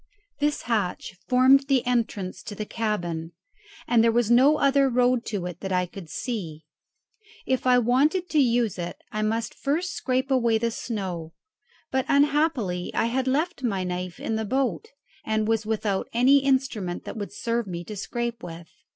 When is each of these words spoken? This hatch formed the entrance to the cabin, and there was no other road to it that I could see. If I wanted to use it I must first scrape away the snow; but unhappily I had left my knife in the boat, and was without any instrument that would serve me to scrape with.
This 0.39 0.63
hatch 0.63 1.13
formed 1.27 1.67
the 1.67 1.85
entrance 1.85 2.41
to 2.45 2.55
the 2.55 2.65
cabin, 2.65 3.33
and 3.87 4.03
there 4.03 4.11
was 4.11 4.31
no 4.31 4.57
other 4.57 4.89
road 4.89 5.27
to 5.27 5.45
it 5.45 5.59
that 5.59 5.71
I 5.71 5.85
could 5.85 6.09
see. 6.09 6.65
If 7.45 7.67
I 7.67 7.77
wanted 7.77 8.27
to 8.31 8.39
use 8.39 8.79
it 8.79 8.97
I 9.11 9.21
must 9.21 9.53
first 9.53 9.93
scrape 9.93 10.31
away 10.31 10.57
the 10.57 10.71
snow; 10.71 11.33
but 11.91 12.05
unhappily 12.09 12.89
I 12.95 13.05
had 13.13 13.27
left 13.27 13.61
my 13.61 13.83
knife 13.83 14.19
in 14.19 14.37
the 14.37 14.43
boat, 14.43 14.87
and 15.23 15.47
was 15.47 15.67
without 15.67 16.09
any 16.13 16.39
instrument 16.39 17.03
that 17.05 17.15
would 17.17 17.31
serve 17.31 17.67
me 17.67 17.83
to 17.83 17.95
scrape 17.95 18.41
with. 18.41 18.69